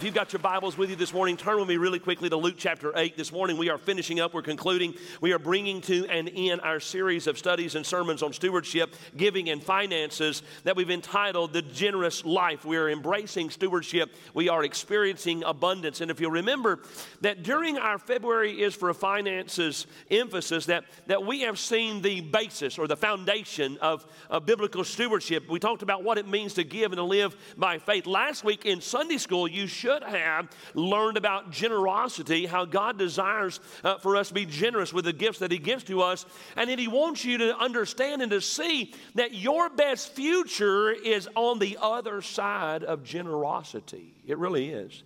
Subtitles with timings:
[0.00, 2.36] If you've got your Bibles with you this morning, turn with me really quickly to
[2.36, 3.16] Luke chapter 8.
[3.16, 6.78] This morning we are finishing up, we're concluding, we are bringing to an end our
[6.78, 12.24] series of studies and sermons on stewardship, giving, and finances that we've entitled The Generous
[12.24, 12.64] Life.
[12.64, 16.00] We are embracing stewardship, we are experiencing abundance.
[16.00, 16.78] And if you remember
[17.22, 22.78] that during our February is for finances emphasis, that, that we have seen the basis
[22.78, 25.50] or the foundation of, of biblical stewardship.
[25.50, 28.06] We talked about what it means to give and to live by faith.
[28.06, 33.58] Last week in Sunday school, you should should have learned about generosity, how God desires
[33.82, 36.26] uh, for us to be generous with the gifts that He gives to us.
[36.56, 41.26] And then He wants you to understand and to see that your best future is
[41.34, 44.14] on the other side of generosity.
[44.26, 45.02] It really is.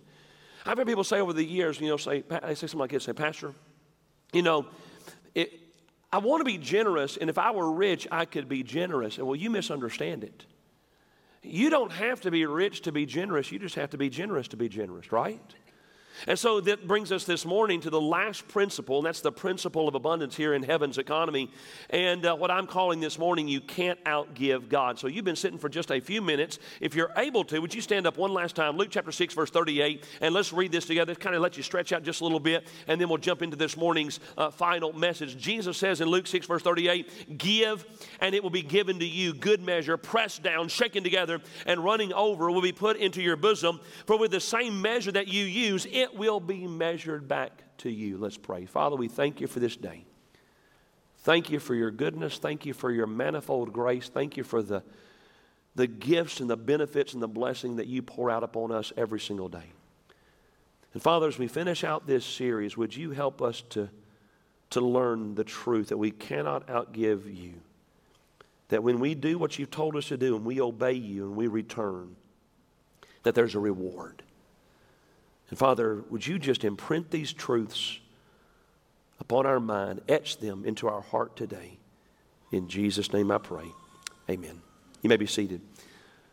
[0.65, 3.05] I've heard people say over the years, you know, say, they say something like this,
[3.05, 3.53] say, Pastor,
[4.33, 4.65] you know,
[5.33, 5.51] it,
[6.11, 9.17] I want to be generous, and if I were rich, I could be generous.
[9.17, 10.45] And well, you misunderstand it.
[11.43, 13.51] You don't have to be rich to be generous.
[13.51, 15.41] You just have to be generous to be generous, right?
[16.27, 19.87] And so that brings us this morning to the last principle, and that's the principle
[19.87, 21.51] of abundance here in heaven's economy.
[21.89, 24.99] And uh, what I'm calling this morning, you can't outgive God.
[24.99, 26.59] So you've been sitting for just a few minutes.
[26.81, 28.77] If you're able to, would you stand up one last time?
[28.77, 31.15] Luke chapter 6, verse 38, and let's read this together.
[31.15, 33.57] Kind of let you stretch out just a little bit, and then we'll jump into
[33.57, 35.37] this morning's uh, final message.
[35.37, 37.85] Jesus says in Luke 6, verse 38, Give,
[38.19, 39.33] and it will be given to you.
[39.33, 43.79] Good measure, pressed down, shaken together, and running over will be put into your bosom.
[44.05, 47.89] For with the same measure that you use, it it will be measured back to
[47.89, 48.17] you.
[48.17, 48.65] Let's pray.
[48.65, 50.05] Father, we thank you for this day.
[51.19, 52.37] Thank you for your goodness.
[52.37, 54.09] Thank you for your manifold grace.
[54.09, 54.83] Thank you for the,
[55.75, 59.21] the gifts and the benefits and the blessing that you pour out upon us every
[59.21, 59.71] single day.
[60.93, 63.89] And Father, as we finish out this series, would you help us to,
[64.71, 67.53] to learn the truth that we cannot outgive you?
[68.67, 71.35] That when we do what you've told us to do and we obey you and
[71.37, 72.17] we return,
[73.23, 74.23] that there's a reward.
[75.49, 77.99] And Father, would you just imprint these truths
[79.23, 81.77] upon our mind, etch them into our heart today.
[82.51, 83.65] In Jesus' name I pray.
[84.29, 84.61] Amen.
[85.01, 85.61] You may be seated.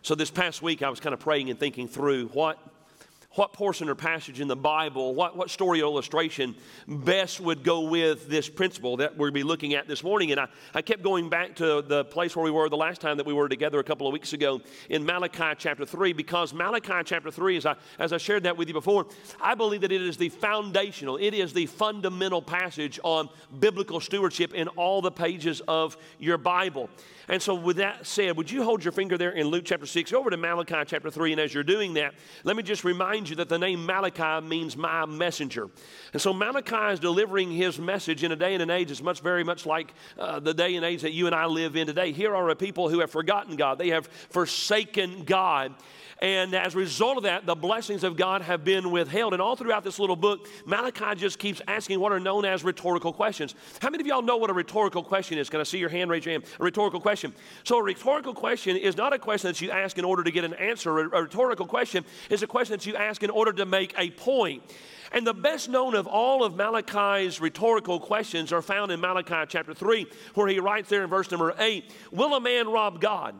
[0.03, 2.59] So, this past week, I was kind of praying and thinking through what
[3.35, 6.57] what portion or passage in the Bible, what, what story or illustration
[6.89, 10.33] best would go with this principle that we'll be looking at this morning.
[10.33, 13.17] And I, I kept going back to the place where we were the last time
[13.19, 17.03] that we were together a couple of weeks ago in Malachi chapter 3, because Malachi
[17.05, 19.07] chapter 3, as I, as I shared that with you before,
[19.41, 23.29] I believe that it is the foundational, it is the fundamental passage on
[23.61, 26.91] biblical stewardship in all the pages of your Bible.
[27.29, 30.11] And so, with that said, would you hold your finger there in Luke chapter 6
[30.11, 31.31] Go over to Malachi chapter 3?
[31.31, 34.77] And as you're doing that, let me just remind you that the name Malachi means
[34.77, 35.69] my messenger.
[36.13, 39.21] And so, Malachi is delivering his message in a day and an age that's much,
[39.21, 42.13] very much like uh, the day and age that you and I live in today.
[42.13, 45.75] Here are a people who have forgotten God, they have forsaken God.
[46.21, 49.33] And as a result of that, the blessings of God have been withheld.
[49.33, 53.13] And all throughout this little book, Malachi just keeps asking what are known as rhetorical
[53.13, 53.55] questions.
[53.81, 55.49] How many of y'all know what a rhetorical question is?
[55.49, 56.11] Can I see your hand?
[56.11, 56.45] Raise your hand.
[56.59, 57.35] A rhetorical question.
[57.65, 60.45] So, a rhetorical question is not a question that you ask in order to get
[60.45, 60.99] an answer.
[60.99, 64.63] A rhetorical question is a question that you ask in order to make a point.
[65.13, 69.75] And the best known of all of Malachi's rhetorical questions are found in Malachi chapter
[69.75, 73.35] 3, where he writes there in verse number 8 Will a man rob God?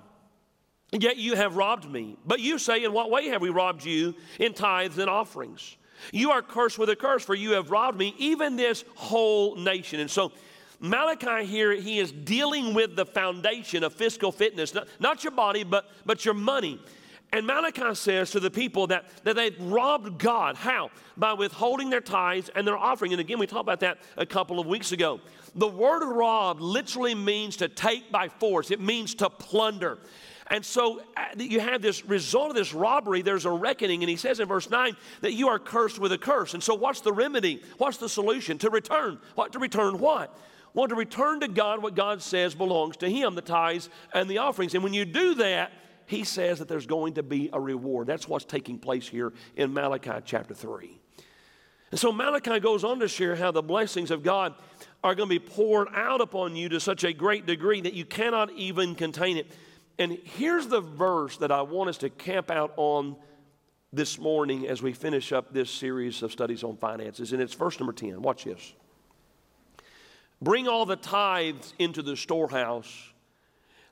[0.93, 2.17] Yet you have robbed me.
[2.27, 4.15] But you say, In what way have we robbed you?
[4.39, 5.77] In tithes and offerings.
[6.13, 10.01] You are cursed with a curse, for you have robbed me, even this whole nation.
[10.01, 10.33] And so,
[10.81, 15.63] Malachi here, he is dealing with the foundation of fiscal fitness, not, not your body,
[15.63, 16.81] but, but your money.
[17.33, 20.57] And Malachi says to the people that, that they've robbed God.
[20.57, 20.91] How?
[21.17, 23.13] By withholding their tithes and their offering.
[23.13, 25.21] And again, we talked about that a couple of weeks ago.
[25.55, 29.99] The word rob literally means to take by force, it means to plunder.
[30.51, 34.03] And so uh, you have this result of this robbery, there's a reckoning.
[34.03, 36.55] And he says in verse 9 that you are cursed with a curse.
[36.55, 37.63] And so what's the remedy?
[37.79, 38.59] What's the solution?
[38.59, 39.21] To return.
[39.37, 39.53] What?
[39.53, 40.37] To return what?
[40.75, 44.39] Well, to return to God what God says belongs to Him, the tithes and the
[44.39, 44.75] offerings.
[44.75, 45.73] And when you do that,
[46.07, 48.09] He says that there's going to be a reward.
[48.09, 51.01] That's what's taking place here in Malachi chapter 3.
[51.93, 54.55] And so Malachi goes on to share how the blessings of God
[55.03, 58.05] are going to be poured out upon you to such a great degree that you
[58.05, 59.47] cannot even contain it.
[60.01, 63.17] And here's the verse that I want us to camp out on
[63.93, 67.35] this morning as we finish up this series of studies on finances.
[67.35, 68.23] And it's verse number 10.
[68.23, 68.73] Watch this.
[70.41, 73.10] Bring all the tithes into the storehouse,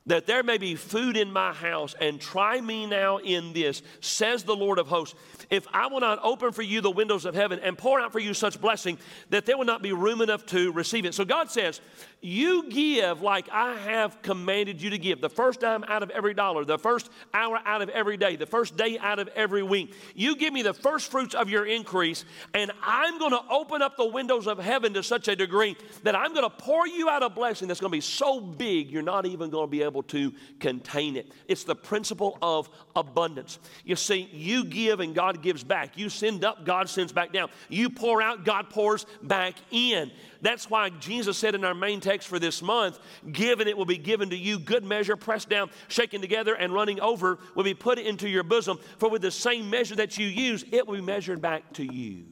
[0.09, 4.43] that there may be food in my house, and try me now in this, says
[4.43, 5.15] the Lord of hosts.
[5.51, 8.19] If I will not open for you the windows of heaven and pour out for
[8.19, 8.99] you such blessing
[9.31, 11.15] that there will not be room enough to receive it.
[11.15, 11.81] So God says,
[12.21, 15.21] You give like I have commanded you to give.
[15.21, 18.47] The first dime out of every dollar, the first hour out of every day, the
[18.47, 19.95] first day out of every week.
[20.15, 23.97] You give me the first fruits of your increase, and I'm going to open up
[23.97, 27.23] the windows of heaven to such a degree that I'm going to pour you out
[27.23, 29.98] a blessing that's going to be so big you're not even going to be able
[29.99, 31.33] able to contain it.
[31.49, 33.59] It's the principle of abundance.
[33.85, 35.99] You see, you give and God gives back.
[35.99, 37.49] You send up, God sends back down.
[37.69, 40.11] You pour out, God pours back in.
[40.41, 43.01] That's why Jesus said in our main text for this month,
[43.33, 47.01] given it will be given to you, good measure, pressed down, shaken together, and running
[47.01, 48.79] over will be put into your bosom.
[48.99, 52.25] For with the same measure that you use, it will be measured back to you.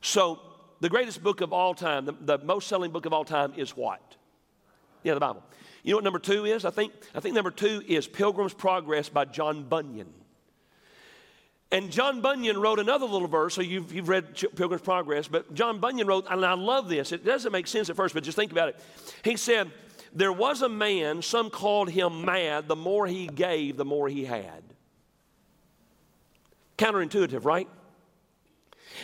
[0.00, 0.40] So,
[0.78, 3.70] the greatest book of all time, the, the most selling book of all time is
[3.70, 4.16] what?
[5.06, 5.44] Yeah, the Bible.
[5.86, 6.64] You know what number two is?
[6.64, 10.12] I think, I think number two is Pilgrim's Progress by John Bunyan.
[11.70, 15.78] And John Bunyan wrote another little verse, so you've, you've read Pilgrim's Progress, but John
[15.78, 17.12] Bunyan wrote, and I love this.
[17.12, 18.80] It doesn't make sense at first, but just think about it.
[19.22, 19.70] He said,
[20.12, 24.24] There was a man, some called him mad, the more he gave, the more he
[24.24, 24.64] had.
[26.78, 27.68] Counterintuitive, right?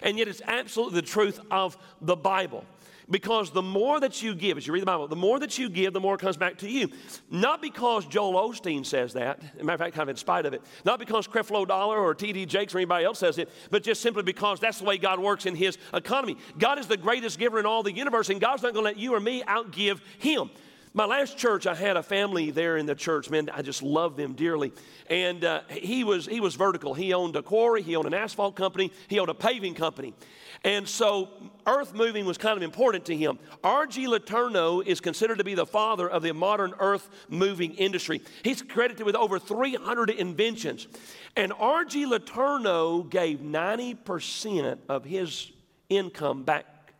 [0.02, 2.64] And yet it's absolutely the truth of the Bible.
[3.10, 5.68] Because the more that you give, as you read the Bible, the more that you
[5.68, 6.88] give, the more it comes back to you.
[7.30, 10.62] Not because Joel Osteen says that, matter of fact, kind of in spite of it.
[10.84, 12.46] Not because Creflo Dollar or T.D.
[12.46, 15.46] Jakes or anybody else says it, but just simply because that's the way God works
[15.46, 16.36] in His economy.
[16.58, 18.98] God is the greatest giver in all the universe, and God's not going to let
[18.98, 20.50] you or me outgive Him.
[20.94, 23.30] My last church, I had a family there in the church.
[23.30, 24.72] Man, I just love them dearly.
[25.08, 26.92] And uh, he was he was vertical.
[26.92, 30.12] He owned a quarry, he owned an asphalt company, he owned a paving company.
[30.64, 31.30] And so
[31.66, 33.38] earth moving was kind of important to him.
[33.64, 34.06] R.G.
[34.06, 38.20] Letourneau is considered to be the father of the modern earth moving industry.
[38.44, 40.86] He's credited with over 300 inventions.
[41.36, 42.06] And R.G.
[42.06, 45.50] Letourneau gave 90% of his
[45.88, 46.92] income back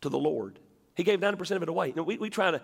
[0.00, 0.58] to the Lord.
[0.94, 1.92] He gave 90% of it away.
[1.92, 2.60] We, we try to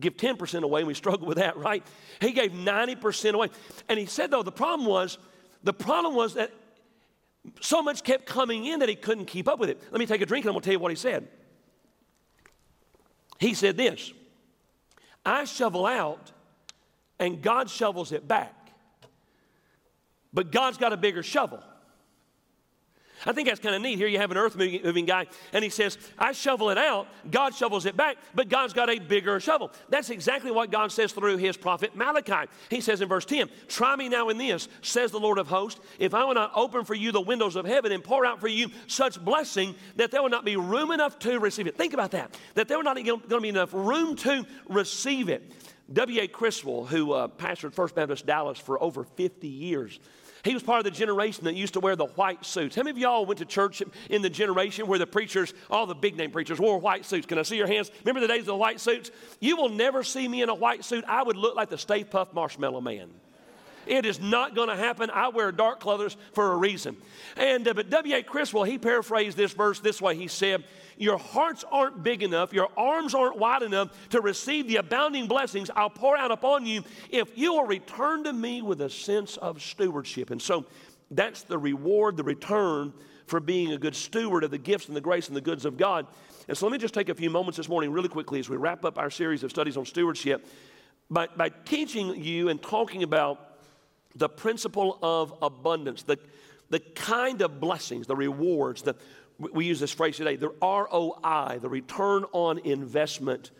[0.00, 1.84] give 10% away and we struggle with that, right?
[2.20, 3.48] He gave 90% away.
[3.88, 5.18] And he said, though, the problem was,
[5.62, 6.52] the problem was that
[7.60, 9.80] so much kept coming in that he couldn't keep up with it.
[9.90, 11.28] Let me take a drink and I'm to tell you what he said.
[13.38, 14.12] He said this
[15.24, 16.32] I shovel out
[17.18, 18.54] and God shovels it back.
[20.32, 21.62] But God's got a bigger shovel.
[23.26, 23.96] I think that's kind of neat.
[23.96, 27.54] Here you have an earth moving guy, and he says, I shovel it out, God
[27.54, 29.70] shovels it back, but God's got a bigger shovel.
[29.88, 32.50] That's exactly what God says through his prophet Malachi.
[32.68, 35.80] He says in verse 10, Try me now in this, says the Lord of hosts,
[35.98, 38.48] if I will not open for you the windows of heaven and pour out for
[38.48, 41.76] you such blessing that there will not be room enough to receive it.
[41.76, 45.52] Think about that, that there will not going to be enough room to receive it.
[45.92, 46.28] W.A.
[46.28, 50.00] Criswell, who uh, pastored First Baptist Dallas for over 50 years,
[50.44, 52.76] he was part of the generation that used to wear the white suits.
[52.76, 55.94] How many of y'all went to church in the generation where the preachers, all the
[55.94, 57.26] big name preachers, wore white suits?
[57.26, 57.90] Can I see your hands?
[58.04, 59.10] Remember the days of the white suits?
[59.40, 61.02] You will never see me in a white suit.
[61.08, 63.08] I would look like the Stay Puft Marshmallow Man.
[63.86, 65.10] It is not going to happen.
[65.10, 66.96] I wear dark clothes for a reason.
[67.36, 68.22] And uh, but W.A.
[68.22, 70.16] Criswell, he paraphrased this verse this way.
[70.16, 70.64] He said,
[70.96, 75.70] "Your hearts aren't big enough, your arms aren't wide enough to receive the abounding blessings
[75.74, 79.62] I'll pour out upon you if you will return to me with a sense of
[79.62, 80.64] stewardship." And so,
[81.10, 82.92] that's the reward, the return
[83.26, 85.76] for being a good steward of the gifts and the grace and the goods of
[85.76, 86.06] God.
[86.48, 88.56] And so, let me just take a few moments this morning, really quickly, as we
[88.56, 90.46] wrap up our series of studies on stewardship,
[91.10, 93.58] by, by teaching you and talking about
[94.16, 96.18] the principle of abundance, the,
[96.70, 98.96] the kind of blessings, the rewards, the,
[99.38, 103.50] we use this phrase today, the ROI, the return on investment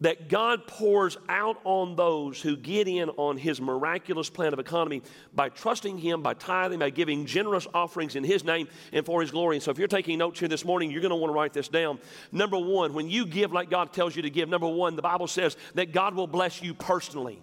[0.00, 5.02] that God pours out on those who get in on His miraculous plan of economy
[5.34, 9.30] by trusting Him, by tithing, by giving generous offerings in His name and for His
[9.30, 9.56] glory.
[9.56, 11.52] And so, if you're taking notes here this morning, you're going to want to write
[11.52, 11.98] this down.
[12.32, 15.26] Number one, when you give like God tells you to give, number one, the Bible
[15.26, 17.42] says that God will bless you personally.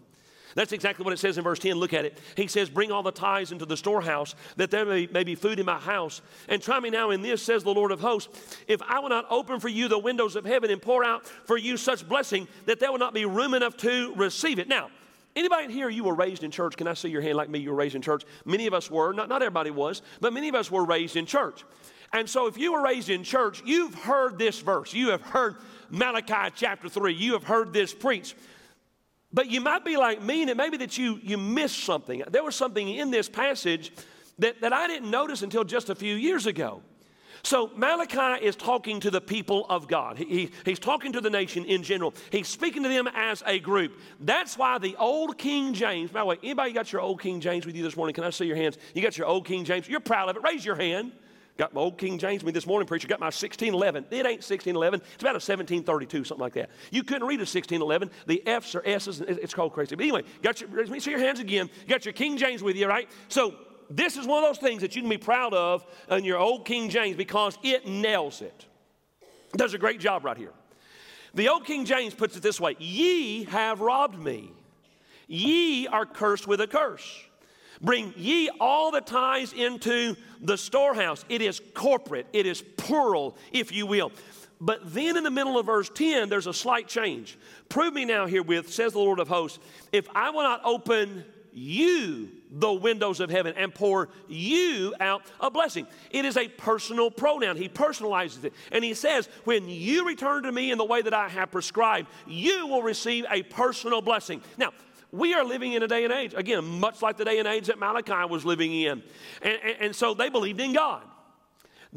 [0.57, 1.75] That's exactly what it says in verse 10.
[1.75, 2.17] Look at it.
[2.35, 5.59] He says, Bring all the tithes into the storehouse, that there may, may, be food
[5.59, 6.23] in my house.
[6.49, 9.27] And try me now in this, says the Lord of hosts, if I will not
[9.29, 12.79] open for you the windows of heaven and pour out for you such blessing that
[12.79, 14.67] there will not be room enough to receive it.
[14.67, 14.89] Now,
[15.35, 16.75] Anybody in here, you were raised in church?
[16.75, 17.59] Can I see your hand like me?
[17.59, 18.23] You were raised in church.
[18.43, 19.13] Many of us were.
[19.13, 21.63] Not, not everybody was, but many of us were raised in church.
[22.11, 24.95] And so, if you were raised in church, you've heard this verse.
[24.95, 25.57] You have heard
[25.91, 27.13] Malachi chapter 3.
[27.13, 28.33] You have heard this preached.
[29.33, 32.23] But you might be like me, and it may be that you, you missed something.
[32.29, 33.91] There was something in this passage
[34.39, 36.81] that, that I didn't notice until just a few years ago.
[37.43, 40.17] So Malachi is talking to the people of God.
[40.17, 42.13] He, he, he's talking to the nation in general.
[42.31, 43.99] He's speaking to them as a group.
[44.19, 47.65] That's why the old King James, by the way, anybody got your old King James
[47.65, 48.13] with you this morning?
[48.13, 48.77] Can I see your hands?
[48.93, 49.87] You got your old King James?
[49.87, 50.43] You're proud of it.
[50.43, 51.11] Raise your hand.
[51.57, 53.07] Got my old King James with me this morning, preacher.
[53.07, 54.05] Got my 1611.
[54.11, 55.01] It ain't 1611.
[55.13, 56.69] It's about a 1732, something like that.
[56.91, 58.11] You couldn't read a 1611.
[58.27, 59.95] The F's or S's, it's called crazy.
[59.95, 61.69] But anyway, got your, let me see your hands again.
[61.87, 63.09] Got your King James with you, right?
[63.27, 63.55] So
[63.89, 66.65] this is one of those things that you can be proud of in your old
[66.65, 68.65] King James because it nails it
[69.55, 70.53] does a great job right here.
[71.33, 74.51] The old King James puts it this way Ye have robbed me.
[75.27, 77.23] Ye are cursed with a curse.
[77.81, 81.25] Bring ye all the tithes into the storehouse.
[81.29, 84.11] It is corporate, it is plural, if you will.
[84.59, 87.37] But then in the middle of verse 10, there's a slight change.
[87.69, 89.59] Prove me now herewith, says the Lord of hosts,
[89.91, 91.23] if I will not open
[91.57, 95.87] you the windows of heaven and pour you out a blessing.
[96.11, 97.57] It is a personal pronoun.
[97.57, 98.53] He personalizes it.
[98.71, 102.07] And he says, When you return to me in the way that I have prescribed,
[102.27, 104.41] you will receive a personal blessing.
[104.57, 104.71] Now,
[105.11, 107.67] we are living in a day and age, again, much like the day and age
[107.67, 109.03] that Malachi was living in.
[109.41, 111.03] And, and, and so they believed in God.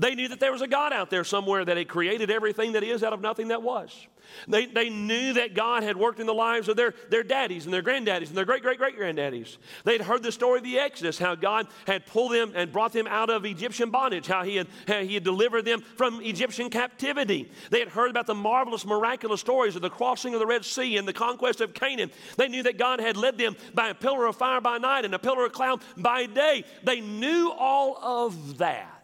[0.00, 2.82] They knew that there was a God out there somewhere that had created everything that
[2.82, 4.06] is out of nothing that was.
[4.48, 7.74] They, they knew that God had worked in the lives of their, their daddies and
[7.74, 9.58] their granddaddies and their great great great granddaddies.
[9.84, 13.06] They'd heard the story of the Exodus, how God had pulled them and brought them
[13.08, 17.50] out of Egyptian bondage, how He had, how he had delivered them from Egyptian captivity.
[17.68, 20.96] They had heard about the marvelous, miraculous stories of the crossing of the Red Sea
[20.96, 22.10] and the conquest of Canaan.
[22.38, 25.14] They knew that God had led them by a pillar of fire by night and
[25.14, 26.64] a pillar of cloud by day.
[26.84, 28.99] They knew all of that.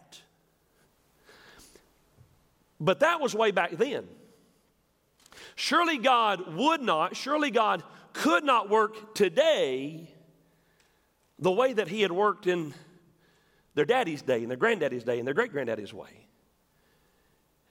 [2.80, 4.06] But that was way back then.
[5.54, 10.10] Surely God would not, surely God could not work today
[11.38, 12.74] the way that He had worked in
[13.74, 16.26] their daddy's day, and their granddaddy's day, and their great granddaddy's way.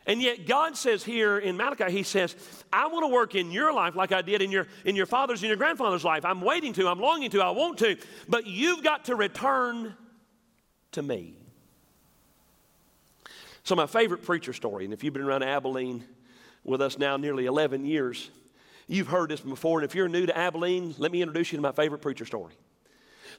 [0.08, 2.36] And yet God says here in Malachi, He says,
[2.72, 5.42] I want to work in your life like I did in your, in your father's
[5.42, 6.24] and your grandfather's life.
[6.26, 7.98] I'm waiting to, I'm longing to, I want to,
[8.30, 9.96] but you've got to return
[10.92, 11.40] to me.
[13.66, 16.04] So, my favorite preacher story, and if you've been around Abilene
[16.64, 18.30] with us now nearly 11 years,
[18.88, 19.80] you've heard this before.
[19.80, 22.54] And if you're new to Abilene, let me introduce you to my favorite preacher story.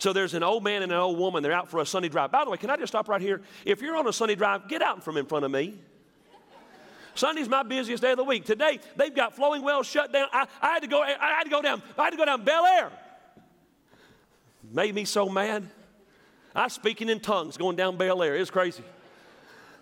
[0.01, 1.45] So there's an old man and an old woman.
[1.45, 2.33] They're out for a Sunday drive.
[2.33, 3.41] By the way, can I just stop right here?
[3.65, 5.79] If you're on a Sunday drive, get out from in front of me.
[7.15, 8.45] Sunday's my busiest day of the week.
[8.45, 10.27] Today they've got flowing wells shut down.
[10.33, 11.03] I, I, had to go.
[11.03, 11.81] I had to go down.
[11.97, 12.91] I had to go down Bel Air.
[14.73, 15.69] Made me so mad.
[16.53, 18.35] I was speaking in tongues going down Bel Air.
[18.35, 18.83] It's crazy.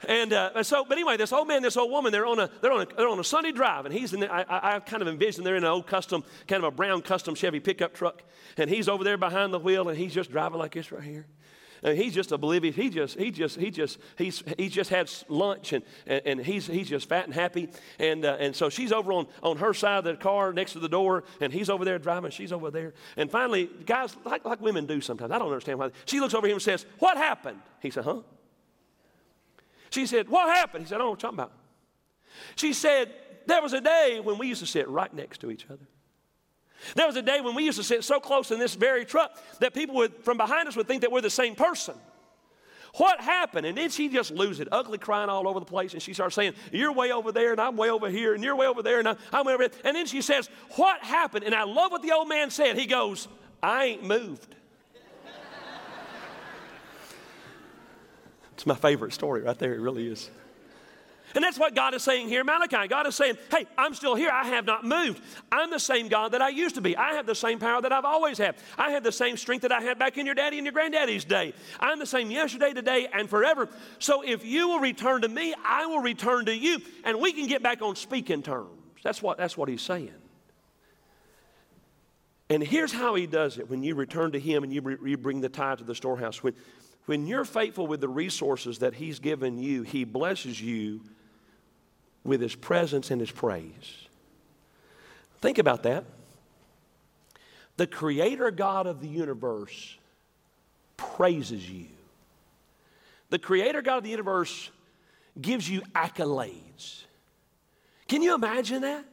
[0.08, 2.72] And uh, so, but anyway, this old man, this old woman, they're on a, they're
[2.72, 5.08] on a, they're on a Sunday drive, and he's in the, I, I kind of
[5.08, 8.22] envision they're in an old custom, kind of a brown custom Chevy pickup truck,
[8.56, 11.26] and he's over there behind the wheel, and he's just driving like this right here.
[11.84, 12.74] And he's just oblivious.
[12.74, 16.66] He just, he just, he just, he's, he's just had lunch and, and, and he's,
[16.66, 17.68] he's just fat and happy.
[17.98, 20.78] And, uh, and so she's over on, on her side of the car next to
[20.78, 22.30] the door and he's over there driving.
[22.30, 22.94] She's over there.
[23.18, 25.90] And finally, guys, like, like women do sometimes, I don't understand why.
[26.06, 27.60] She looks over him and says, What happened?
[27.80, 28.22] He said, Huh?
[29.94, 30.84] She said, What happened?
[30.84, 31.52] He said, I don't know what you're talking about.
[32.56, 33.14] She said,
[33.46, 35.86] There was a day when we used to sit right next to each other.
[36.96, 39.38] There was a day when we used to sit so close in this very truck
[39.60, 41.94] that people would, from behind us would think that we're the same person.
[42.96, 43.66] What happened?
[43.66, 45.94] And then she just lose it, ugly crying all over the place.
[45.94, 48.56] And she starts saying, You're way over there, and I'm way over here, and you're
[48.56, 49.78] way over there, and I'm way over there.
[49.84, 51.44] And then she says, What happened?
[51.44, 52.76] And I love what the old man said.
[52.76, 53.28] He goes,
[53.62, 54.56] I ain't moved.
[58.54, 59.74] It's my favorite story right there.
[59.74, 60.30] It really is.
[61.34, 62.86] And that's what God is saying here, Malachi.
[62.86, 64.30] God is saying, Hey, I'm still here.
[64.30, 65.20] I have not moved.
[65.50, 66.96] I'm the same God that I used to be.
[66.96, 68.54] I have the same power that I've always had.
[68.78, 71.24] I have the same strength that I had back in your daddy and your granddaddy's
[71.24, 71.52] day.
[71.80, 73.68] I'm the same yesterday, today, and forever.
[73.98, 77.48] So if you will return to me, I will return to you, and we can
[77.48, 78.70] get back on speaking terms.
[79.02, 80.12] That's what, that's what he's saying.
[82.50, 85.16] And here's how he does it when you return to him and you, re- you
[85.16, 86.42] bring the tithe to the storehouse.
[86.42, 86.54] When,
[87.06, 91.00] when you're faithful with the resources that He's given you, He blesses you
[92.24, 94.08] with His presence and His praise.
[95.40, 96.04] Think about that.
[97.76, 99.96] The Creator God of the universe
[100.96, 101.86] praises you.
[103.30, 104.70] The Creator God of the universe
[105.40, 107.02] gives you accolades.
[108.08, 109.04] Can you imagine that?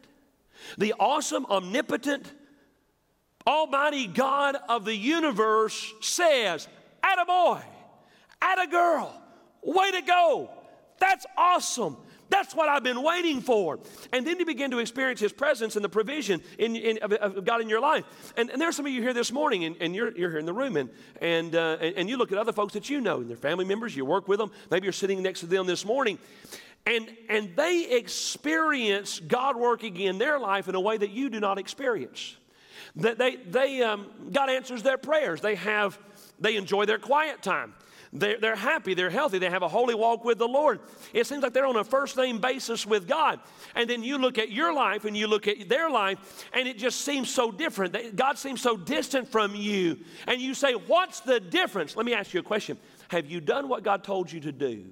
[0.77, 2.31] The awesome, omnipotent,
[3.47, 6.67] almighty God of the universe says,
[7.03, 7.63] Attaboy,
[8.41, 9.21] at a girl.
[9.63, 10.49] Way to go.
[10.99, 11.97] That's awesome.
[12.31, 13.77] That's what I've been waiting for.
[14.13, 17.45] And then you begin to experience His presence and the provision in, in, of, of,
[17.45, 18.05] God in your life.
[18.37, 20.45] And, and there's some of you here this morning, and, and you're, you're here in
[20.45, 23.29] the room, and, and, uh, and, you look at other folks that you know, and
[23.29, 24.49] their family members, you work with them.
[24.69, 26.19] Maybe you're sitting next to them this morning.
[26.85, 31.41] And, and they experience God working in their life in a way that you do
[31.41, 32.37] not experience.
[32.95, 35.41] That they, they, um, God answers their prayers.
[35.41, 35.99] They have,
[36.39, 37.73] they enjoy their quiet time.
[38.13, 40.81] They're, they're happy, they're healthy, they have a holy walk with the Lord.
[41.13, 43.39] It seems like they're on a first name basis with God.
[43.73, 46.77] And then you look at your life and you look at their life, and it
[46.77, 48.15] just seems so different.
[48.17, 49.99] God seems so distant from you.
[50.27, 51.95] And you say, What's the difference?
[51.95, 52.77] Let me ask you a question
[53.07, 54.83] Have you done what God told you to do?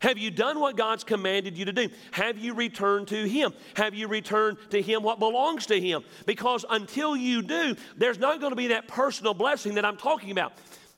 [0.00, 1.88] Have you done what God's commanded you to do?
[2.12, 3.52] Have you returned to Him?
[3.74, 6.04] Have you returned to Him what belongs to Him?
[6.24, 10.30] Because until you do, there's not going to be that personal blessing that I'm talking
[10.30, 10.52] about.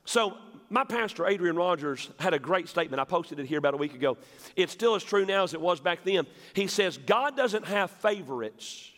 [0.05, 0.37] So,
[0.69, 3.01] my pastor, Adrian Rogers, had a great statement.
[3.01, 4.19] I posted it here about a week ago.
[4.55, 6.27] It's still as true now as it was back then.
[6.55, 8.89] He says, God doesn't have favorites,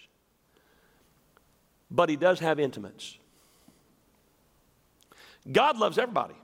[1.90, 3.16] but He does have intimates.
[5.50, 6.34] God loves everybody.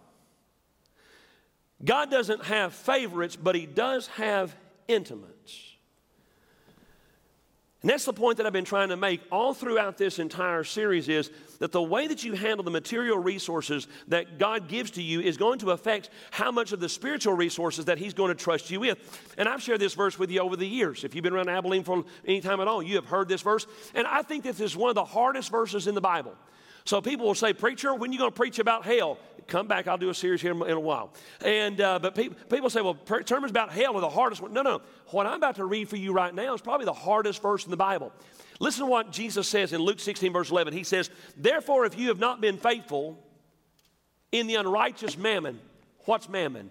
[1.84, 4.54] God doesn't have favorites, but He does have
[4.88, 5.68] intimates.
[7.82, 11.08] And that's the point that I've been trying to make all throughout this entire series
[11.08, 11.30] is
[11.60, 15.36] that the way that you handle the material resources that God gives to you is
[15.36, 18.80] going to affect how much of the spiritual resources that He's going to trust you
[18.80, 18.98] with.
[19.38, 21.04] And I've shared this verse with you over the years.
[21.04, 23.64] If you've been around Abilene for any time at all, you have heard this verse.
[23.94, 26.34] And I think this is one of the hardest verses in the Bible.
[26.84, 29.18] So people will say, Preacher, when are you going to preach about hell?
[29.48, 31.10] Come back, I'll do a series here in, a while.
[31.42, 34.52] And, uh, but pe- people say, Well, sermons about hell are the hardest one.
[34.52, 34.82] No, no.
[35.06, 37.70] What I'm about to read for you right now is probably the hardest verse in
[37.70, 38.12] the Bible.
[38.60, 40.74] Listen to what Jesus says in Luke 16, verse 11.
[40.74, 43.18] He says, Therefore, if you have not been faithful
[44.32, 45.58] in the unrighteous mammon,
[46.04, 46.68] what's mammon?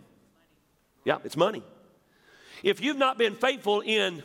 [1.03, 1.63] Yeah, it's money.
[2.61, 4.21] If you've not been faithful in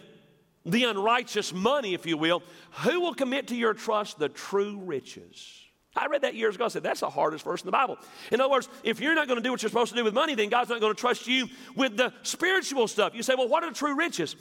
[0.66, 2.42] the unrighteous money, if you will,
[2.82, 5.58] who will commit to your trust the true riches?
[5.94, 6.64] I read that years ago.
[6.64, 7.98] I said, that's the hardest verse in the Bible.
[8.30, 10.14] In other words, if you're not going to do what you're supposed to do with
[10.14, 13.14] money, then God's not going to trust you with the spiritual stuff.
[13.14, 14.36] You say, well, what are true riches?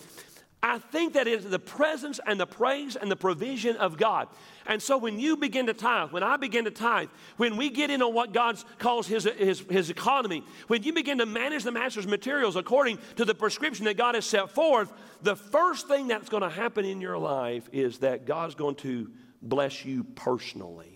[0.63, 4.27] I think that is the presence and the praise and the provision of God.
[4.67, 7.89] And so when you begin to tithe, when I begin to tithe, when we get
[7.89, 11.71] in on what God calls his, his, his economy, when you begin to manage the
[11.71, 14.93] master's materials according to the prescription that God has set forth,
[15.23, 19.09] the first thing that's going to happen in your life is that God's going to
[19.41, 20.90] bless you personally.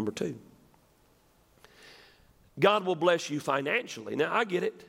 [0.00, 0.38] Number two,
[2.58, 4.16] God will bless you financially.
[4.16, 4.88] Now, I get it.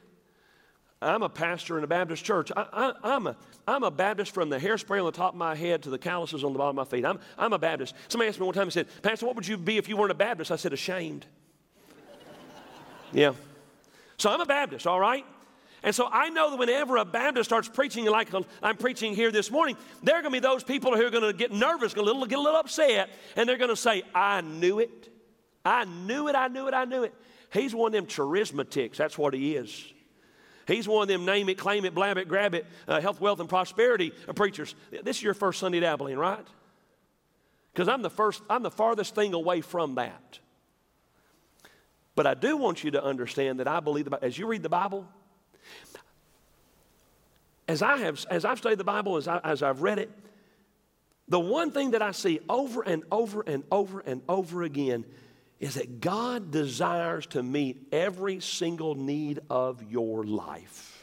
[1.01, 2.49] I'm a pastor in a Baptist church.
[2.55, 3.35] I, am a,
[3.67, 6.45] I'm a Baptist from the hairspray on the top of my head to the calluses
[6.45, 7.03] on the bottom of my feet.
[7.03, 7.93] I'm, I'm a Baptist.
[8.07, 10.11] Somebody asked me one time and said, Pastor, what would you be if you weren't
[10.11, 10.49] a Baptist?
[10.49, 11.25] I said, ashamed.
[13.11, 13.33] yeah.
[14.15, 15.25] So I'm a Baptist, all right?
[15.83, 18.29] And so I know that whenever a Baptist starts preaching like
[18.61, 21.23] I'm preaching here this morning, there are going to be those people who are going
[21.23, 24.41] to get nervous, a little, get a little upset, and they're going to say, I
[24.41, 25.09] knew it.
[25.65, 27.13] I knew it, I knew it, I knew it.
[27.51, 28.95] He's one of them charismatics.
[28.95, 29.93] That's what he is.
[30.67, 33.39] He's one of them name it, claim it, blab it, grab it, uh, health, wealth,
[33.39, 34.73] and prosperity uh, preachers.
[35.03, 36.45] This is your first Sunday at Abilene, right?
[37.73, 40.39] Because I'm the first, I'm the farthest thing away from that.
[42.15, 44.69] But I do want you to understand that I believe, the, as you read the
[44.69, 45.07] Bible,
[47.71, 50.11] as I have, as I've studied the Bible, as, I, as I've read it,
[51.29, 55.05] the one thing that I see over and over and over and over again
[55.61, 60.97] is that God desires to meet every single need of your life.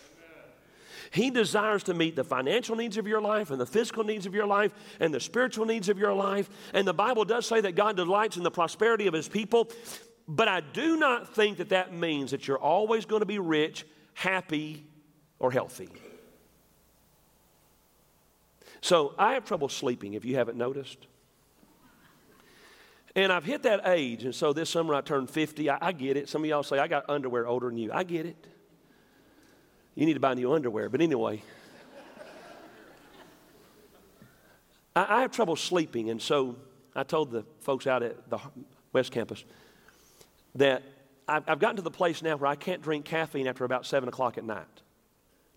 [1.11, 4.35] He desires to meet the financial needs of your life and the physical needs of
[4.35, 6.51] your life and the spiritual needs of your life.
[6.75, 9.71] And the Bible does say that God delights in the prosperity of his people.
[10.27, 13.87] But I do not think that that means that you're always going to be rich,
[14.13, 14.85] happy,
[15.39, 15.89] or healthy.
[18.81, 21.07] So I have trouble sleeping, if you haven't noticed.
[23.15, 25.71] And I've hit that age, and so this summer I turned 50.
[25.71, 26.29] I, I, get it.
[26.29, 27.91] Some of y'all say, I got underwear older than you.
[27.93, 28.47] I get it.
[29.95, 30.89] You need to buy new underwear.
[30.89, 31.43] But anyway,
[34.95, 36.57] I, I have trouble sleeping, and so
[36.95, 38.39] I told the folks out at the
[38.93, 39.45] West Campus
[40.55, 40.83] that
[41.27, 44.09] I've, I've gotten to the place now where I can't drink caffeine after about 7
[44.09, 44.67] o'clock at night.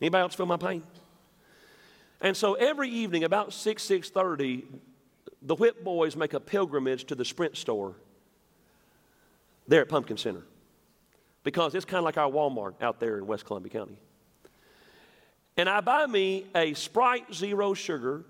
[0.01, 0.83] Anybody else feel my pain?
[2.21, 4.63] And so every evening about 6, 6.30,
[5.41, 7.95] the Whip Boys make a pilgrimage to the Sprint store
[9.67, 10.43] there at Pumpkin Center
[11.43, 13.97] because it's kind of like our Walmart out there in West Columbia County.
[15.57, 18.23] And I buy me a Sprite Zero Sugar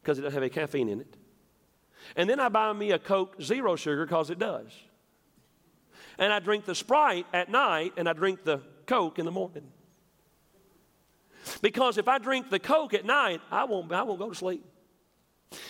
[0.00, 1.16] because it doesn't have any caffeine in it.
[2.16, 4.70] And then I buy me a Coke Zero Sugar because it does.
[6.18, 9.64] And I drink the Sprite at night and I drink the Coke in the morning.
[11.62, 14.64] Because if I drink the Coke at night, I won't, I won't go to sleep.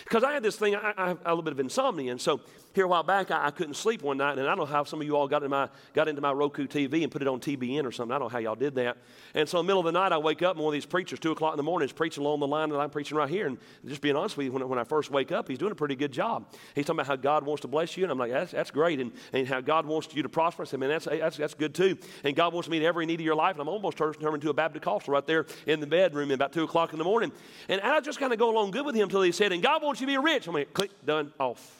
[0.07, 2.40] Because I had this thing, I, I, have a little bit of insomnia, and so
[2.77, 4.85] here a while back, I, I, couldn't sleep one night, and I don't know how
[4.85, 7.29] some of you all got, in my, got into my Roku TV and put it
[7.29, 8.14] on TBN or something.
[8.14, 8.99] I don't know how y'all did that.
[9.35, 10.87] And so in the middle of the night, I wake up, and one of these
[10.87, 13.29] preachers, 2 o'clock in the morning, is preaching along the line that I'm preaching right
[13.29, 13.49] here.
[13.49, 15.77] And just being honest with you, when, when I first wake up, he's doing a
[15.77, 16.55] pretty good job.
[16.77, 19.01] He's talking about how God wants to bless you, and I'm like, that's, that's great,
[19.01, 20.62] and, and how God wants you to prosper.
[20.62, 21.99] I said, man, that's, that's, that's good too.
[22.23, 24.35] And God wants to meet every need of your life, and I'm almost turned, turned
[24.35, 27.05] into a Baptist Costal right there in the bedroom at about 2 o'clock in the
[27.05, 27.33] morning.
[27.69, 29.83] And I just kind of go along good with him until he said, and God
[29.83, 30.48] wants you to be rich.
[30.48, 31.74] I mean, click, done, off.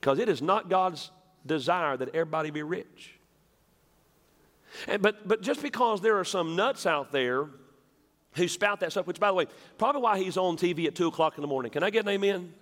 [0.00, 1.10] Because it is not God's
[1.44, 3.18] desire that everybody be rich.
[4.86, 7.48] And, but, but just because there are some nuts out there
[8.34, 9.46] who spout that stuff, which, by the way,
[9.78, 11.72] probably why he's on TV at 2 o'clock in the morning.
[11.72, 12.54] Can I get an amen?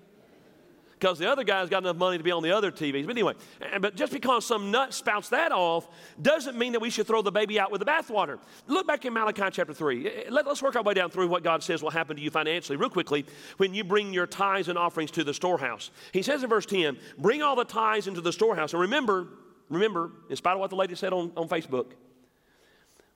[0.98, 3.06] Because the other guy's got enough money to be on the other TVs.
[3.06, 5.88] But anyway, eh, but just because some nut spouts that off
[6.20, 8.38] doesn't mean that we should throw the baby out with the bathwater.
[8.66, 10.06] Look back in Malachi chapter 3.
[10.06, 12.22] Eh, eh, let, us work our way down through what God says will happen to
[12.22, 13.24] you financially real quickly
[13.58, 15.90] when you bring your tithes and offerings to the storehouse.
[16.12, 18.72] He says in verse 10, bring all the tithes into the storehouse.
[18.72, 19.28] And remember,
[19.68, 21.92] remember, in spite of what the lady said on, on Facebook,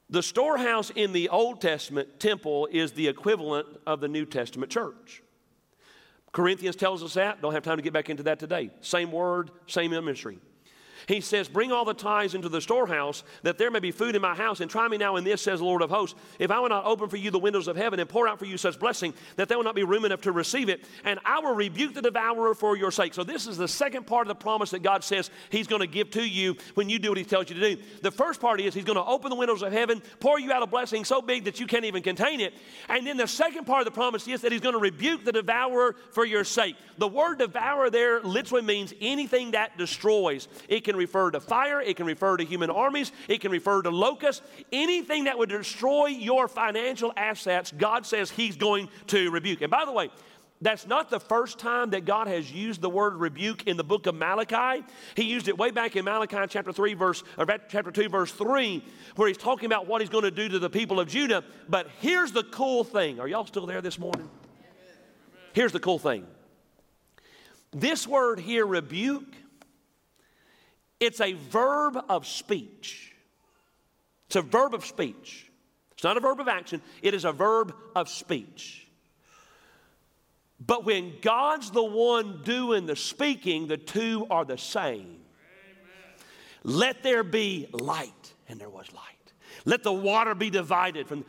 [0.09, 5.23] the storehouse in the Old Testament temple is the equivalent of the New Testament church.
[6.33, 7.43] Corinthians tells us that.
[7.43, 8.71] Don't have time to get back into that today.
[8.81, 10.39] Same word, same ministry.
[11.07, 14.23] He says, Bring all the tithes into the storehouse, that there may be food in
[14.23, 14.61] my house.
[14.61, 16.85] And try me now in this, says the Lord of hosts, if I will not
[16.85, 19.49] open for you the windows of heaven and pour out for you such blessing, that
[19.49, 20.85] there will not be room enough to receive it.
[21.05, 23.15] And I will rebuke the devourer for your sake.
[23.15, 25.87] So, this is the second part of the promise that God says He's going to
[25.87, 27.83] give to you when you do what He tells you to do.
[28.03, 30.63] The first part is He's going to open the windows of heaven, pour you out
[30.63, 32.55] a blessing so big that you can't even contain it.
[32.89, 35.33] And then the second part of the promise is that He's going to rebuke the
[35.33, 36.77] devourer for your sake.
[36.99, 40.49] The word devourer there literally means anything that destroys.
[40.69, 43.91] It can refer to fire, it can refer to human armies, it can refer to
[43.91, 44.43] locusts.
[44.73, 49.63] Anything that would destroy your financial assets, God says He's going to rebuke.
[49.63, 50.11] And by the way,
[50.63, 54.07] that's not the first time that God has used the word rebuke in the book
[54.07, 54.85] of Malachi.
[55.17, 58.85] He used it way back in Malachi chapter 3 verse or chapter 2 verse 3
[59.17, 61.43] where he's talking about what he's going to do to the people of Judah.
[61.69, 63.19] But here's the cool thing.
[63.19, 64.31] Are y'all still there this morning?
[65.53, 66.29] Here's the cool thing.
[67.73, 69.35] This word here rebuke
[71.03, 73.13] it's a verb of speech.
[74.29, 75.51] It's a verb of speech.
[75.95, 78.87] It's not a verb of action, it is a verb of speech.
[80.65, 85.01] But when God's the one doing the speaking, the two are the same.
[85.01, 86.21] Amen.
[86.63, 89.33] Let there be light, and there was light.
[89.65, 91.25] Let the water be divided from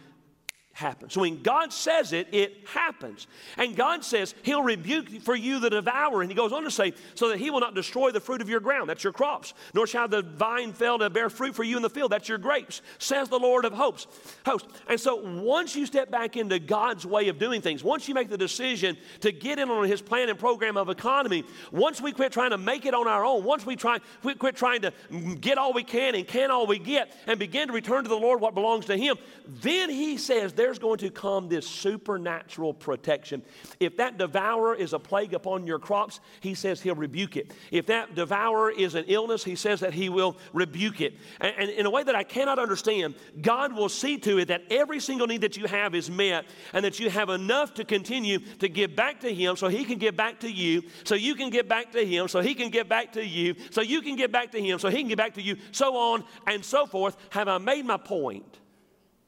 [0.74, 1.14] happens.
[1.14, 3.28] So when God says it, it happens.
[3.58, 6.22] And God says He'll rebuke for you the devourer.
[6.22, 8.50] And He goes on to say, so that He will not destroy the fruit of
[8.50, 8.90] your ground.
[8.90, 9.54] That's your crops.
[9.76, 12.12] Nor shall the vine fail to bear fruit for you in the field.
[12.12, 14.08] That's your grapes, says the Lord of hosts.
[14.46, 14.66] Host.
[14.88, 18.30] And so once you step back into God's way of doing things, once you make
[18.30, 22.32] the decision to get in on His plan and program of economy, once we quit
[22.32, 24.92] trying to make it on our own, once we try, we quit trying to
[25.40, 28.18] get all we can and can all we get, and begin to return to the
[28.18, 29.18] Lord what belongs to Him,
[29.62, 33.44] then He says, there's going to come this supernatural protection.
[33.82, 37.52] If that devourer is a plague upon your crops, he says he'll rebuke it.
[37.70, 41.16] If that devourer is an illness, he says that he will rebuke it.
[41.42, 44.62] And, and in a way that I cannot understand, God will see to it that
[44.70, 48.40] every single need that you have is met and that you have enough to continue
[48.60, 51.50] to give back to him so he can give back to you, so you can
[51.50, 54.32] give back to him, so he can give back to you, so you can give
[54.32, 57.18] back to him, so he can give back to you, so on and so forth.
[57.32, 58.62] Have I made my point?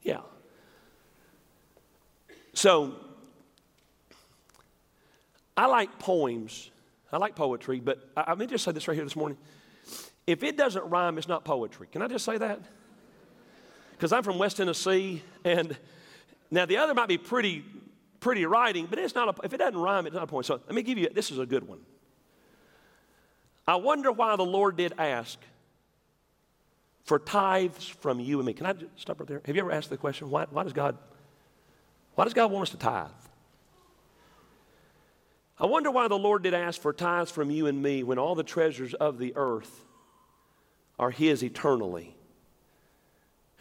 [0.02, 0.22] Yeah.
[2.56, 2.96] So,
[5.58, 6.72] I like poems.
[7.12, 9.38] I like poetry, but I, I me just say this right here this morning.
[10.26, 11.88] If it doesn't rhyme, it's not poetry.
[11.92, 12.60] Can I just say that?
[13.92, 15.78] Because I'm from West Tennessee, and
[16.50, 17.64] now the other might be pretty,
[18.22, 19.38] pretty writing, but it's not.
[19.38, 20.44] A, if it doesn't rhyme, it's not a poem.
[20.44, 21.10] So let me give you.
[21.10, 21.80] This is a good one.
[23.68, 25.40] I wonder why the Lord did ask
[27.04, 28.54] for tithes from you and me.
[28.54, 29.42] Can I just stop right there?
[29.46, 30.98] Have you ever asked the question, why, why does God
[32.16, 33.10] why does God want us to tithe?
[35.58, 38.36] I wonder why the Lord did ask for tithes from you and me when all
[38.36, 39.86] the treasures of the earth
[41.00, 42.16] are His eternally.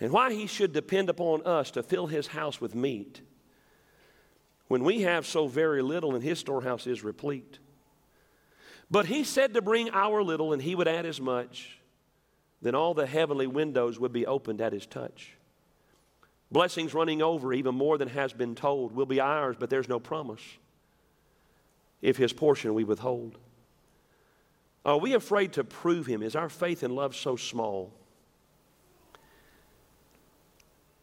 [0.00, 3.20] And why He should depend upon us to fill His house with meat
[4.66, 7.58] when we have so very little and His storehouse is replete.
[8.90, 11.78] But He said to bring our little and He would add as much,
[12.60, 15.36] then all the heavenly windows would be opened at His touch.
[16.54, 19.98] Blessings running over, even more than has been told, will be ours, but there's no
[19.98, 20.40] promise
[22.00, 23.36] if his portion we withhold.
[24.84, 26.22] Are we afraid to prove him?
[26.22, 27.92] Is our faith and love so small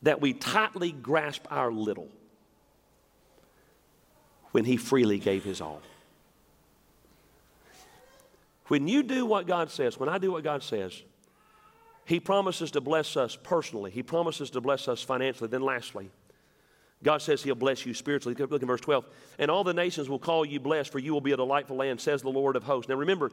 [0.04, 2.08] that we tightly grasp our little
[4.52, 5.82] when He freely gave His all.
[8.68, 11.04] When you do what God says, when I do what God says,
[12.06, 15.50] He promises to bless us personally, He promises to bless us financially.
[15.50, 16.10] Then, lastly,
[17.04, 18.36] God says He'll bless you spiritually.
[18.38, 19.06] Look at verse 12.
[19.40, 22.00] And all the nations will call you blessed, for you will be a delightful land,
[22.00, 22.90] says the Lord of hosts.
[22.90, 23.32] Now, remember,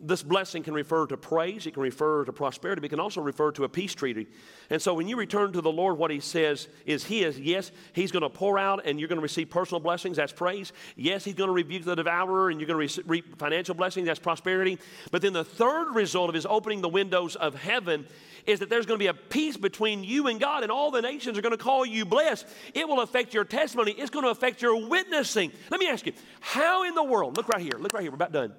[0.00, 3.20] this blessing can refer to praise, it can refer to prosperity, but it can also
[3.20, 4.26] refer to a peace treaty.
[4.70, 7.70] And so when you return to the Lord, what He says is He is, yes,
[7.92, 10.72] He's going to pour out and you're going to receive personal blessings, that's praise.
[10.96, 14.18] Yes, He's going to rebuke the devourer and you're going to receive financial blessings, that's
[14.18, 14.78] prosperity.
[15.10, 18.06] But then the third result of His opening the windows of heaven
[18.46, 21.02] is that there's going to be a peace between you and God, and all the
[21.02, 22.46] nations are going to call you blessed.
[22.72, 25.52] It will affect your testimony, it's going to affect your witnessing.
[25.70, 28.16] Let me ask you, how in the world, look right here, look right here, we're
[28.16, 28.54] about done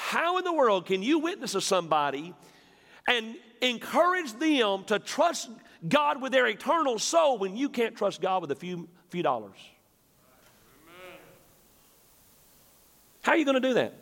[0.00, 2.32] how in the world can you witness to somebody
[3.08, 5.50] and encourage them to trust
[5.86, 9.56] God with their eternal soul when you can't trust God with a few, few dollars?
[13.22, 13.94] How are you going to do that?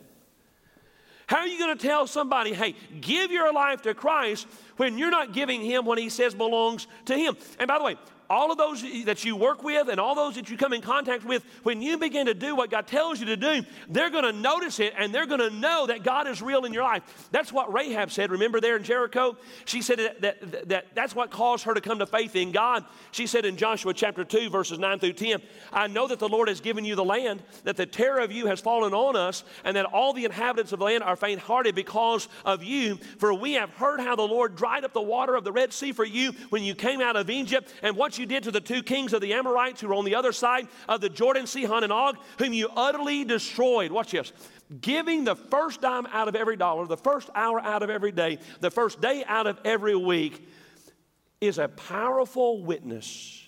[1.25, 4.45] How are you going to tell somebody, hey, give your life to Christ
[4.77, 7.35] when you're not giving Him what He says belongs to Him?
[7.57, 7.95] And by the way,
[8.29, 11.23] all of those that you work with and all those that you come in contact
[11.23, 14.33] with, when you begin to do what God tells you to do, they're going to
[14.33, 17.29] notice it and they're going to know that God is real in your life.
[17.31, 18.31] That's what Rahab said.
[18.31, 19.37] Remember there in Jericho?
[19.65, 22.85] She said that, that, that that's what caused her to come to faith in God.
[23.11, 26.47] She said in Joshua chapter 2, verses 9 through 10, I know that the Lord
[26.47, 29.77] has given you the land, that the terror of you has fallen on us, and
[29.77, 32.97] that all the inhabitants of the land are faint hearted because of you.
[33.19, 35.91] For we have heard how the Lord dried up the water of the Red Sea
[35.91, 38.83] for you when you came out of Egypt, and what you did to the two
[38.83, 41.93] kings of the Amorites who were on the other side of the Jordan, Sihon and
[41.93, 43.91] Og, whom you utterly destroyed.
[43.91, 44.31] Watch this.
[44.81, 48.39] Giving the first dime out of every dollar, the first hour out of every day,
[48.59, 50.47] the first day out of every week
[51.39, 53.47] is a powerful witness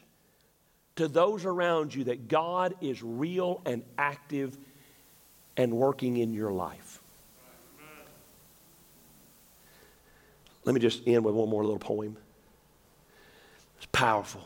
[0.96, 4.58] to those around you that God is real and active
[5.58, 7.02] and working in your life.
[10.66, 12.16] Let me just end with one more little poem.
[13.78, 14.46] It's powerful.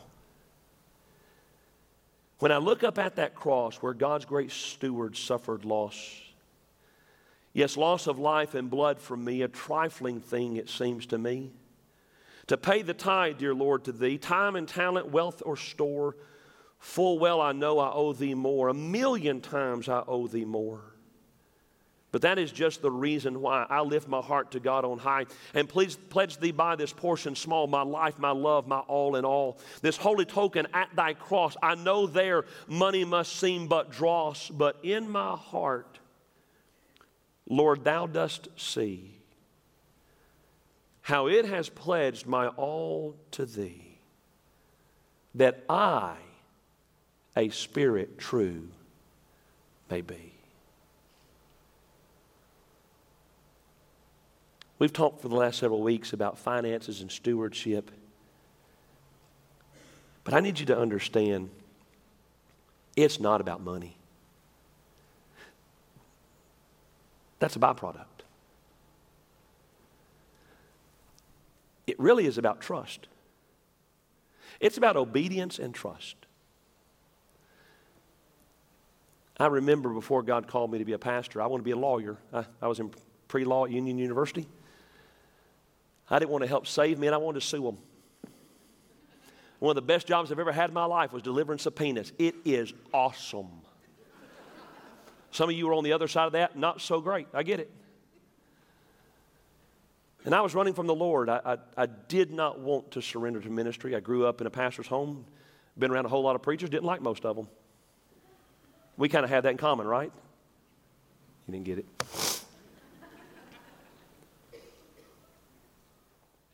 [2.38, 6.20] When I look up at that cross where God's great steward suffered loss,
[7.52, 11.52] yes, loss of life and blood for me, a trifling thing it seems to me.
[12.48, 16.16] To pay the tithe, dear Lord, to thee, time and talent, wealth or store,
[16.78, 18.68] full well I know I owe thee more.
[18.68, 20.93] A million times I owe thee more.
[22.14, 25.26] But that is just the reason why I lift my heart to God on high.
[25.52, 29.24] And please pledge thee by this portion small, my life, my love, my all in
[29.24, 29.58] all.
[29.82, 31.56] This holy token at thy cross.
[31.60, 35.98] I know there money must seem but dross, but in my heart,
[37.48, 39.18] Lord, thou dost see
[41.00, 43.98] how it has pledged my all to thee,
[45.34, 46.14] that I,
[47.36, 48.68] a spirit true,
[49.90, 50.33] may be.
[54.84, 57.90] We've talked for the last several weeks about finances and stewardship.
[60.24, 61.48] But I need you to understand
[62.94, 63.96] it's not about money.
[67.38, 68.04] That's a byproduct.
[71.86, 73.08] It really is about trust.
[74.60, 76.16] It's about obedience and trust.
[79.40, 81.78] I remember before God called me to be a pastor, I wanted to be a
[81.78, 82.18] lawyer.
[82.34, 82.90] I, I was in
[83.28, 84.46] pre law at Union University.
[86.10, 87.78] I didn't want to help save men, I wanted to sue them.
[89.58, 92.12] One of the best jobs I've ever had in my life was delivering subpoenas.
[92.18, 93.50] It is awesome.
[95.30, 97.26] Some of you are on the other side of that, not so great.
[97.32, 97.70] I get it.
[100.24, 101.28] And I was running from the Lord.
[101.28, 103.94] I, I, I, did not want to surrender to ministry.
[103.94, 105.24] I grew up in a pastor's home,
[105.78, 107.48] been around a whole lot of preachers, didn't like most of them.
[108.96, 110.12] We kind of had that in common, right?
[111.46, 111.86] You didn't get it.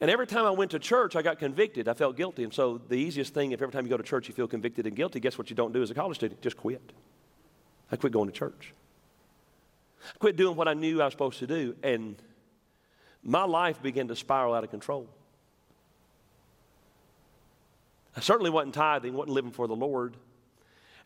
[0.01, 1.87] And every time I went to church, I got convicted.
[1.87, 2.43] I felt guilty.
[2.43, 4.87] And so the easiest thing, if every time you go to church you feel convicted
[4.87, 6.41] and guilty, guess what you don't do as a college student?
[6.41, 6.93] Just quit.
[7.93, 8.73] I quit going to church.
[10.15, 11.77] I quit doing what I knew I was supposed to do.
[11.83, 12.17] And
[13.23, 15.07] my life began to spiral out of control.
[18.17, 20.17] I certainly wasn't tithing, wasn't living for the Lord.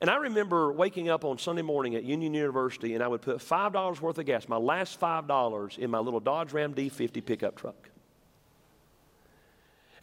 [0.00, 3.38] And I remember waking up on Sunday morning at Union University and I would put
[3.38, 7.90] $5 worth of gas, my last $5, in my little Dodge Ram D50 pickup truck.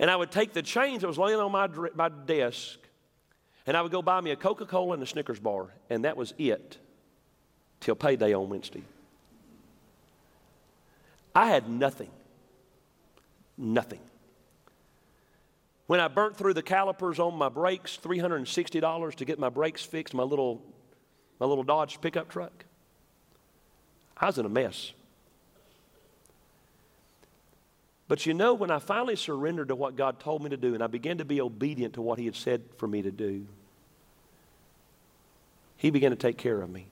[0.02, 2.80] And I would take the change that was laying on my, my desk
[3.66, 6.18] and I would go buy me a Coca Cola and a Snickers bar, and that
[6.18, 6.78] was it
[7.80, 8.84] till payday on Wednesday.
[11.36, 12.10] I had nothing.
[13.58, 14.00] Nothing.
[15.88, 20.14] When I burnt through the calipers on my brakes, $360 to get my brakes fixed,
[20.14, 20.62] my little,
[21.40, 22.66] my little Dodge pickup truck.
[24.18, 24.94] I was in a mess.
[28.12, 30.84] But you know, when I finally surrendered to what God told me to do and
[30.84, 33.48] I began to be obedient to what He had said for me to do,
[35.78, 36.88] He began to take care of me.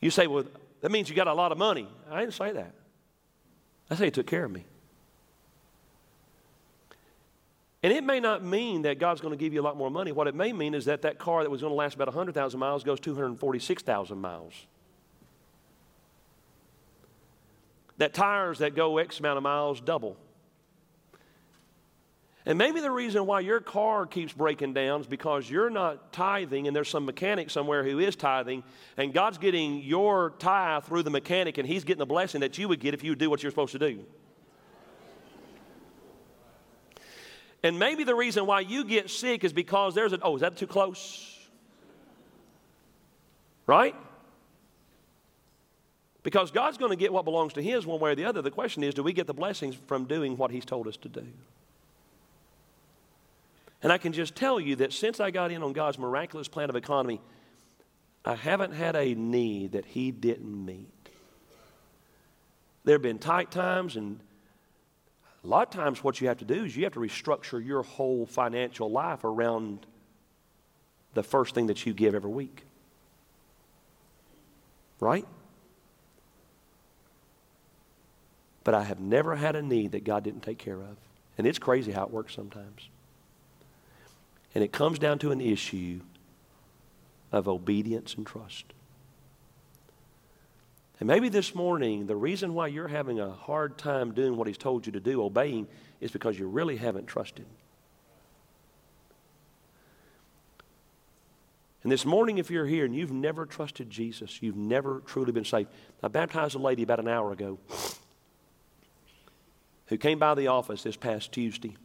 [0.00, 0.44] You say, well,
[0.82, 1.88] that means you got a lot of money.
[2.08, 2.70] I didn't say that.
[3.90, 4.64] I say he took care of me.
[7.82, 10.12] And it may not mean that God's going to give you a lot more money.
[10.12, 12.60] What it may mean is that that car that was going to last about 100,000
[12.60, 14.54] miles goes 246,000 miles.
[17.98, 20.16] That tires that go X amount of miles double.
[22.48, 26.68] And maybe the reason why your car keeps breaking down is because you're not tithing
[26.68, 28.62] and there's some mechanic somewhere who is tithing,
[28.96, 32.68] and God's getting your tithe through the mechanic, and He's getting the blessing that you
[32.68, 34.04] would get if you would do what you're supposed to do.
[37.64, 40.56] And maybe the reason why you get sick is because there's a, oh, is that
[40.56, 41.36] too close?
[43.66, 43.96] Right?
[46.26, 48.42] Because God's going to get what belongs to His one way or the other.
[48.42, 51.08] The question is, do we get the blessings from doing what He's told us to
[51.08, 51.24] do?
[53.80, 56.68] And I can just tell you that since I got in on God's miraculous plan
[56.68, 57.20] of economy,
[58.24, 60.88] I haven't had a need that He didn't meet.
[62.82, 64.18] There have been tight times, and
[65.44, 67.84] a lot of times what you have to do is you have to restructure your
[67.84, 69.86] whole financial life around
[71.14, 72.64] the first thing that you give every week.
[74.98, 75.24] Right?
[78.66, 80.96] But I have never had a need that God didn't take care of.
[81.38, 82.88] And it's crazy how it works sometimes.
[84.56, 86.00] And it comes down to an issue
[87.30, 88.64] of obedience and trust.
[90.98, 94.58] And maybe this morning, the reason why you're having a hard time doing what He's
[94.58, 95.68] told you to do, obeying,
[96.00, 97.46] is because you really haven't trusted.
[101.84, 105.44] And this morning, if you're here and you've never trusted Jesus, you've never truly been
[105.44, 105.68] saved.
[106.02, 107.60] I baptized a lady about an hour ago
[109.86, 111.76] who came by the office this past Tuesday,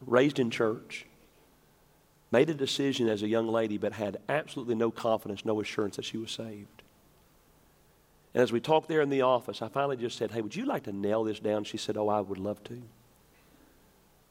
[0.00, 1.06] raised in church
[2.34, 6.04] made a decision as a young lady, but had absolutely no confidence, no assurance that
[6.04, 6.82] she was saved.
[8.34, 10.66] And as we talked there in the office, I finally just said, Hey, would you
[10.66, 11.62] like to nail this down?
[11.62, 12.82] She said, Oh, I would love to.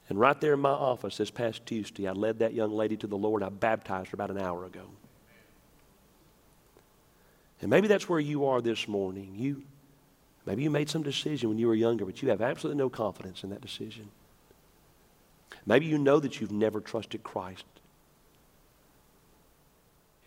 [0.10, 3.08] And right there in my office this past Tuesday, I led that young lady to
[3.08, 3.42] the Lord.
[3.42, 4.84] I baptized her about an hour ago.
[7.62, 9.34] And maybe that's where you are this morning.
[9.38, 9.64] You,
[10.46, 13.44] maybe you made some decision when you were younger, but you have absolutely no confidence
[13.44, 14.10] in that decision.
[15.66, 17.66] Maybe you know that you've never trusted Christ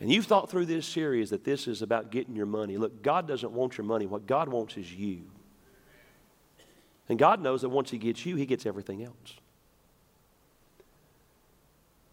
[0.01, 2.77] and you've thought through this series that this is about getting your money.
[2.77, 4.07] Look, God doesn't want your money.
[4.07, 5.23] What God wants is you.
[7.09, 9.35] And God knows that once He gets you, He gets everything else.